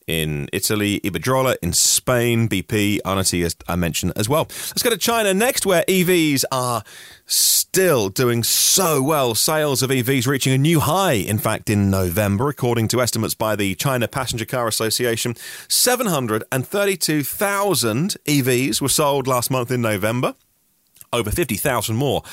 in 0.08 0.50
Italy, 0.53 1.01
Iberdrola 1.01 1.58
in 1.62 1.74
Spain, 1.74 2.48
BP, 2.48 3.00
Ionity, 3.06 3.46
as 3.46 3.58
I 3.67 3.75
mentioned 3.75 4.13
as 4.15 4.29
well. 4.29 4.48
Let's 4.70 4.82
go 4.82 4.89
to 4.89 4.98
China 4.98 5.34
next, 5.34 5.65
where 5.65 5.84
EVs 5.84 6.46
are 6.50 6.84
still 7.25 8.08
doing 8.08 8.44
so 8.44 9.01
well. 9.01 9.36
Sales 9.36 9.84
of 9.84 9.89
EVs 9.89 10.25
reaching 10.25 10.53
a 10.53 10.58
new 10.58 10.79
high, 10.79 11.13
in 11.13 11.38
fact, 11.38 11.70
in 11.70 11.89
November, 11.89 12.48
according 12.48 12.88
to 12.88 13.01
estimates 13.01 13.34
by 13.34 13.58
the 13.58 13.75
China 13.75 14.08
Passenger 14.08 14.46
Car 14.46 14.67
Association. 14.67 15.36
732,000 15.67 18.15
EVs 18.25 18.82
were 18.82 18.88
sold 18.88 19.27
last 19.27 19.51
month 19.51 19.72
in 19.72 19.82
November 19.82 20.36
over 21.14 21.32
50,000 21.32 21.96
more 21.96 22.24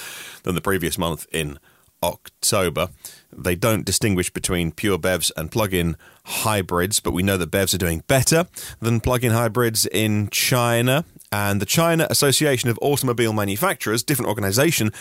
than 0.42 0.54
the 0.54 0.60
previous 0.60 0.98
month 0.98 1.26
in 1.32 1.58
October. 2.02 2.90
They 3.32 3.56
don't 3.56 3.84
distinguish 3.84 4.30
between 4.30 4.72
pure 4.72 4.98
BEVs 4.98 5.32
and 5.36 5.50
plug 5.50 5.74
in 5.74 5.96
hybrids, 6.24 7.00
but 7.00 7.12
we 7.12 7.22
know 7.22 7.36
that 7.36 7.50
BEVs 7.50 7.74
are 7.74 7.78
doing 7.78 8.04
better 8.06 8.46
than 8.80 9.00
plug 9.00 9.24
in 9.24 9.32
hybrids 9.32 9.86
in 9.86 10.28
China. 10.30 11.04
And 11.32 11.60
the 11.60 11.66
China 11.66 12.06
Association 12.10 12.70
of 12.70 12.78
Automobile 12.80 13.32
Manufacturers, 13.32 14.04
different 14.04 14.28
organization, 14.28 14.92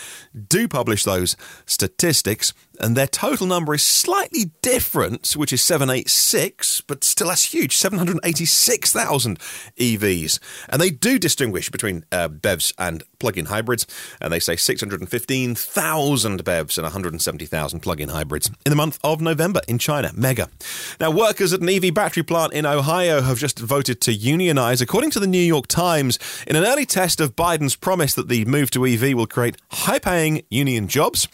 do 0.48 0.66
publish 0.66 1.04
those 1.04 1.36
statistics, 1.64 2.52
and 2.80 2.96
their 2.96 3.06
total 3.06 3.46
number 3.46 3.74
is 3.74 3.82
slightly 3.82 4.50
different, 4.62 5.32
which 5.32 5.52
is 5.52 5.62
786, 5.62 6.82
but 6.82 7.04
still 7.04 7.28
that's 7.28 7.52
huge 7.52 7.76
786,000 7.76 9.38
EVs. 9.76 10.38
And 10.68 10.80
they 10.80 10.90
do 10.90 11.18
distinguish 11.18 11.70
between 11.70 12.04
uh, 12.10 12.28
BEVs 12.28 12.72
and 12.78 13.02
plug 13.18 13.38
in 13.38 13.46
hybrids, 13.46 13.86
and 14.20 14.32
they 14.32 14.40
say 14.40 14.56
615,000 14.56 16.44
BEVs 16.44 16.78
and 16.78 16.84
170,000 16.84 17.80
plug 17.80 18.00
in 18.00 18.08
hybrids 18.08 18.50
in 18.64 18.70
the 18.70 18.76
month 18.76 18.98
of 19.04 19.20
November 19.20 19.60
in 19.68 19.78
China. 19.78 20.10
Mega. 20.14 20.48
Now, 21.00 21.10
workers 21.10 21.52
at 21.52 21.60
an 21.60 21.68
EV 21.68 21.92
battery 21.94 22.22
plant 22.22 22.52
in 22.52 22.66
Ohio 22.66 23.22
have 23.22 23.38
just 23.38 23.58
voted 23.58 24.00
to 24.02 24.12
unionize, 24.12 24.80
according 24.80 25.10
to 25.12 25.20
the 25.20 25.26
New 25.26 25.38
York 25.38 25.66
Times 25.66 26.18
in 26.46 26.56
an 26.56 26.64
early 26.64 26.86
test 26.86 27.20
of 27.20 27.36
Biden's 27.36 27.76
promise 27.76 28.14
that 28.14 28.28
the 28.28 28.44
move 28.44 28.70
to 28.72 28.86
EV 28.86 29.14
will 29.14 29.26
create 29.26 29.56
high 29.70 29.98
paying 29.98 30.42
union 30.50 30.88
jobs. 30.88 31.28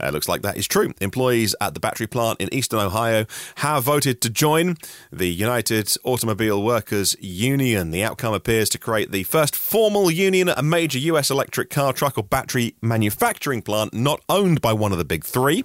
Uh, 0.00 0.10
looks 0.10 0.28
like 0.28 0.42
that 0.42 0.56
is 0.56 0.66
true. 0.66 0.83
Employees 1.00 1.54
at 1.60 1.74
the 1.74 1.80
battery 1.80 2.06
plant 2.06 2.40
in 2.40 2.52
eastern 2.52 2.80
Ohio 2.80 3.26
have 3.56 3.84
voted 3.84 4.20
to 4.22 4.30
join 4.30 4.76
the 5.12 5.32
United 5.32 5.92
Automobile 6.04 6.62
Workers 6.62 7.16
Union. 7.20 7.90
The 7.90 8.02
outcome 8.02 8.34
appears 8.34 8.68
to 8.70 8.78
create 8.78 9.12
the 9.12 9.22
first 9.22 9.56
formal 9.56 10.10
union 10.10 10.48
at 10.48 10.58
a 10.58 10.62
major 10.62 10.98
U.S. 10.98 11.30
electric 11.30 11.70
car, 11.70 11.92
truck, 11.92 12.18
or 12.18 12.24
battery 12.24 12.74
manufacturing 12.80 13.62
plant 13.62 13.94
not 13.94 14.20
owned 14.28 14.60
by 14.60 14.72
one 14.72 14.92
of 14.92 14.98
the 14.98 15.04
big 15.04 15.24
three. 15.24 15.64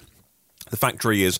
The 0.69 0.77
factory 0.77 1.23
is 1.23 1.39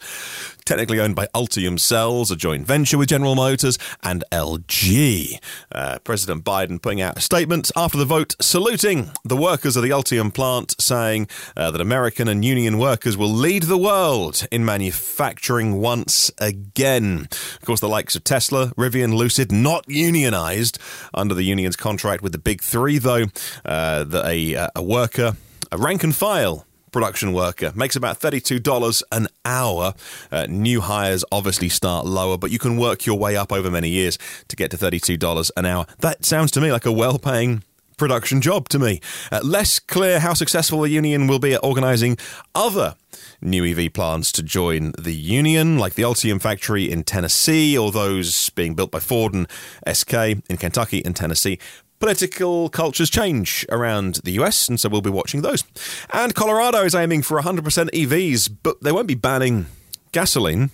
technically 0.66 1.00
owned 1.00 1.16
by 1.16 1.28
Ultium 1.34 1.80
Cells, 1.80 2.30
a 2.30 2.36
joint 2.36 2.66
venture 2.66 2.98
with 2.98 3.10
General 3.10 3.36
Motors 3.36 3.80
and 4.04 4.24
LG. 4.32 5.40
Uh, 5.72 6.00
President 6.04 6.44
Biden 6.44 6.82
putting 6.82 7.02
out 7.02 7.18
a 7.18 7.22
statement 7.22 7.72
after 7.76 7.98
the 7.98 8.06
vote 8.06 8.36
saluting 8.40 9.12
the 9.24 9.36
workers 9.36 9.76
of 9.76 9.84
the 9.84 9.90
Ultium 9.90 10.34
plant, 10.34 10.76
saying 10.80 11.28
uh, 11.58 11.72
that 11.72 11.82
American 11.82 12.28
and 12.28 12.46
union 12.46 12.78
workers 12.78 13.18
will 13.18 13.32
lead 13.32 13.64
the 13.64 13.78
world 13.78 14.48
in 14.52 14.64
manufacturing 14.64 15.82
once 15.82 16.32
again. 16.38 17.28
Of 17.32 17.62
course, 17.66 17.80
the 17.80 17.90
likes 17.90 18.16
of 18.16 18.24
Tesla, 18.24 18.68
Rivian, 18.78 19.16
Lucid, 19.16 19.52
not 19.52 19.86
unionized 19.88 20.78
under 21.14 21.34
the 21.34 21.44
union's 21.44 21.76
contract 21.76 22.22
with 22.22 22.32
the 22.32 22.38
big 22.38 22.62
three, 22.62 23.00
though, 23.00 23.26
uh, 23.66 24.04
that 24.04 24.26
a, 24.26 24.70
a 24.76 24.84
worker, 24.84 25.36
a 25.72 25.78
rank 25.78 26.04
and 26.04 26.16
file 26.16 26.66
production 26.92 27.34
worker. 27.34 27.72
Makes 27.76 27.96
about 27.96 28.20
$32 28.20 29.04
an 29.12 29.28
hour. 29.46 29.94
Uh, 30.32 30.46
new 30.50 30.82
hires 30.82 31.24
obviously 31.32 31.70
start 31.70 32.06
lower, 32.06 32.38
but 32.38 32.52
you 32.52 32.60
can 32.60 32.78
work 32.78 33.06
your 33.06 33.18
way 33.18 33.36
up 33.36 33.52
over 33.52 33.70
many 33.70 33.90
years 33.90 34.18
to 34.48 34.56
get 34.56 34.72
to 34.72 34.78
$32 34.78 35.52
an 35.56 35.66
hour. 35.66 35.86
That 36.00 36.26
sounds 36.26 36.52
to 36.52 36.62
me 36.62 36.72
like 36.72 36.86
a 36.86 36.92
well 36.92 37.20
paying 37.20 37.64
production 38.00 38.42
job 38.42 38.68
to 38.70 38.80
me. 38.80 39.00
Uh, 39.32 39.42
less 39.44 39.78
clear 39.78 40.20
how 40.20 40.34
successful 40.34 40.82
the 40.82 40.90
union 40.90 41.28
will 41.28 41.38
be 41.38 41.54
at 41.54 41.64
organising 41.64 42.18
other 42.56 42.96
new 43.42 43.66
EV 43.66 43.94
plants 43.94 44.32
to 44.32 44.42
join 44.42 44.94
the 44.98 45.14
union, 45.14 45.78
like 45.78 45.94
the 45.94 46.04
Ultium 46.04 46.42
factory 46.42 46.90
in 46.90 47.04
Tennessee 47.04 47.78
or 47.78 47.92
those 47.92 48.50
being 48.52 48.74
built 48.74 48.90
by 48.90 49.00
Ford 49.00 49.34
and 49.34 49.48
SK 49.92 50.14
in 50.50 50.58
Kentucky 50.58 51.04
and 51.06 51.16
Tennessee. 51.16 51.60
Political 52.00 52.70
cultures 52.70 53.10
change 53.10 53.66
around 53.70 54.16
the 54.24 54.32
US, 54.32 54.68
and 54.70 54.80
so 54.80 54.90
we'll 54.90 55.02
be 55.02 55.10
watching 55.10 55.42
those. 55.42 55.64
And 56.12 56.34
Colorado 56.34 56.86
is 56.86 56.96
aiming 56.96 57.24
for 57.24 57.42
100% 57.42 57.62
EVs, 57.92 58.50
but 58.64 58.82
they 58.82 58.92
won't 58.92 59.08
be 59.08 59.16
banning 59.16 59.66
gasoline 60.12 60.72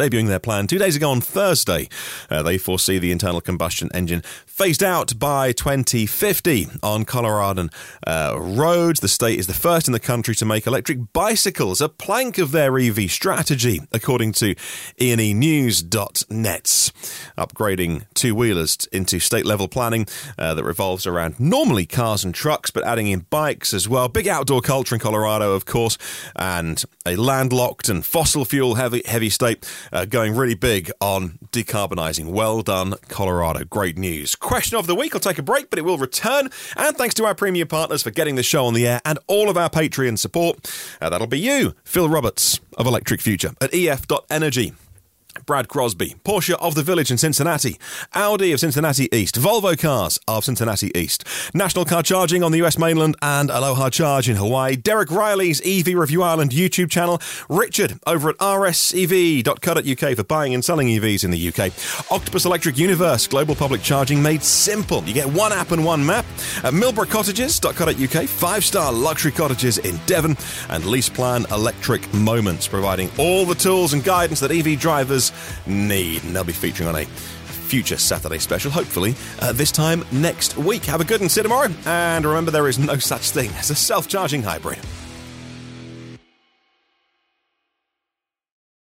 debuting 0.00 0.28
their 0.28 0.38
plan 0.38 0.66
two 0.66 0.78
days 0.78 0.96
ago 0.96 1.10
on 1.10 1.20
Thursday. 1.20 1.88
Uh, 2.30 2.42
they 2.42 2.56
foresee 2.56 2.98
the 2.98 3.12
internal 3.12 3.40
combustion 3.40 3.90
engine 3.92 4.22
phased 4.46 4.82
out 4.82 5.18
by 5.18 5.52
2050 5.52 6.68
on 6.82 7.04
Coloradan 7.04 7.70
uh, 8.06 8.36
roads. 8.38 9.00
The 9.00 9.08
state 9.08 9.38
is 9.38 9.46
the 9.46 9.54
first 9.54 9.88
in 9.88 9.92
the 9.92 10.00
country 10.00 10.34
to 10.36 10.44
make 10.44 10.66
electric 10.66 11.12
bicycles 11.12 11.80
a 11.80 11.88
plank 11.88 12.38
of 12.38 12.52
their 12.52 12.78
EV 12.78 13.10
strategy, 13.10 13.80
according 13.92 14.32
to 14.32 14.54
ENEnews.net. 14.98 16.64
Upgrading 17.38 18.06
two 18.14 18.34
wheelers 18.34 18.88
into 18.92 19.18
state 19.20 19.44
level 19.44 19.68
planning 19.68 20.06
uh, 20.38 20.54
that 20.54 20.64
revolves 20.64 21.06
around 21.06 21.38
normally 21.38 21.86
cars 21.86 22.24
and 22.24 22.34
trucks, 22.34 22.70
but 22.70 22.84
adding 22.84 23.06
in 23.06 23.26
bikes 23.30 23.74
as 23.74 23.88
well. 23.88 24.08
Big 24.08 24.28
outdoor 24.28 24.60
culture 24.60 24.94
in 24.94 25.00
Colorado, 25.00 25.52
of 25.52 25.66
course, 25.66 25.98
and 26.36 26.84
a 27.06 27.16
landlocked 27.16 27.88
and 27.88 28.04
fossil 28.04 28.44
fuel 28.44 28.74
heavy, 28.76 29.02
heavy 29.06 29.30
state 29.30 29.66
uh, 29.92 30.04
going 30.04 30.34
really 30.34 30.54
big 30.54 30.90
on 31.00 31.38
decarbonising. 31.52 32.30
Well 32.30 32.62
done, 32.62 32.94
Colorado. 33.08 33.64
Great 33.64 33.98
news. 33.98 34.34
Question 34.34 34.78
of 34.78 34.86
the 34.86 34.94
week. 34.94 35.14
I'll 35.14 35.20
take 35.20 35.38
a 35.38 35.42
break, 35.42 35.70
but 35.70 35.78
it 35.78 35.82
will 35.82 35.98
return. 35.98 36.50
And 36.76 36.96
thanks 36.96 37.14
to 37.16 37.24
our 37.24 37.34
premium 37.34 37.68
partners 37.68 38.02
for 38.02 38.10
getting 38.10 38.34
the 38.34 38.42
show 38.42 38.66
on 38.66 38.74
the 38.74 38.86
air 38.86 39.00
and 39.04 39.18
all 39.26 39.48
of 39.48 39.56
our 39.56 39.70
Patreon 39.70 40.18
support. 40.18 40.70
Uh, 41.00 41.08
that'll 41.08 41.26
be 41.26 41.40
you, 41.40 41.74
Phil 41.84 42.08
Roberts 42.08 42.60
of 42.76 42.86
Electric 42.86 43.20
Future 43.20 43.52
at 43.60 43.74
ef.energy. 43.74 44.74
Brad 45.46 45.68
Crosby, 45.68 46.14
Porsche 46.24 46.54
of 46.54 46.74
the 46.74 46.82
Village 46.82 47.10
in 47.10 47.18
Cincinnati, 47.18 47.78
Audi 48.14 48.52
of 48.52 48.60
Cincinnati 48.60 49.08
East, 49.12 49.36
Volvo 49.36 49.78
Cars 49.78 50.18
of 50.28 50.44
Cincinnati 50.44 50.90
East, 50.94 51.24
National 51.54 51.84
Car 51.84 52.02
Charging 52.02 52.42
on 52.42 52.52
the 52.52 52.64
US 52.64 52.78
mainland 52.78 53.16
and 53.22 53.50
Aloha 53.50 53.90
Charge 53.90 54.28
in 54.28 54.36
Hawaii, 54.36 54.76
Derek 54.76 55.10
Riley's 55.10 55.60
EV 55.64 55.94
Review 55.94 56.22
Ireland 56.22 56.50
YouTube 56.52 56.90
channel, 56.90 57.20
Richard 57.48 57.98
over 58.06 58.30
at 58.30 58.38
rsev.co.uk 58.38 60.16
for 60.16 60.24
buying 60.24 60.54
and 60.54 60.64
selling 60.64 60.88
EVs 60.88 61.24
in 61.24 61.30
the 61.30 61.48
UK, 61.48 61.72
Octopus 62.10 62.46
Electroverse, 62.46 63.28
global 63.28 63.54
public 63.54 63.82
charging 63.82 64.22
made 64.22 64.42
simple. 64.42 65.02
You 65.04 65.14
get 65.14 65.28
one 65.28 65.52
app 65.52 65.70
and 65.70 65.84
one 65.84 66.04
map, 66.04 66.24
at 66.64 66.72
millbrookcottages.co.uk, 66.72 68.28
five 68.28 68.64
star 68.64 68.92
luxury 68.92 69.32
cottages 69.32 69.78
in 69.78 69.98
Devon, 70.06 70.36
and 70.68 70.84
LeasePlan 70.84 71.50
Electric 71.50 72.12
Moments, 72.14 72.66
providing 72.66 73.10
all 73.18 73.44
the 73.44 73.54
tools 73.54 73.92
and 73.92 74.02
guidance 74.02 74.40
that 74.40 74.50
EV 74.50 74.78
drivers 74.78 75.19
need. 75.66 76.22
And 76.24 76.34
they'll 76.34 76.44
be 76.44 76.52
featuring 76.52 76.88
on 76.88 76.96
a 76.96 77.04
future 77.04 77.96
Saturday 77.96 78.38
special, 78.38 78.70
hopefully, 78.70 79.14
uh, 79.40 79.52
this 79.52 79.70
time 79.70 80.04
next 80.10 80.56
week. 80.56 80.84
Have 80.86 81.00
a 81.00 81.04
good 81.04 81.20
and 81.20 81.30
see 81.30 81.40
you 81.40 81.44
tomorrow. 81.44 81.72
And 81.86 82.24
remember, 82.24 82.50
there 82.50 82.68
is 82.68 82.78
no 82.78 82.96
such 82.96 83.30
thing 83.30 83.50
as 83.52 83.70
a 83.70 83.74
self 83.74 84.08
charging 84.08 84.42
hybrid. 84.42 84.78